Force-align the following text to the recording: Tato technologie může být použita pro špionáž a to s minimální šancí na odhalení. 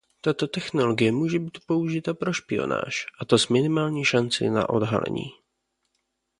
Tato 0.21 0.47
technologie 0.47 1.11
může 1.11 1.39
být 1.39 1.57
použita 1.65 2.13
pro 2.13 2.33
špionáž 2.33 3.05
a 3.21 3.25
to 3.25 3.37
s 3.37 3.47
minimální 3.47 4.05
šancí 4.05 4.49
na 4.49 4.69
odhalení. 4.69 5.23